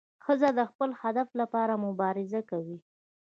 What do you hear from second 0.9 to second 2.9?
هدف لپاره مبارزه کوي.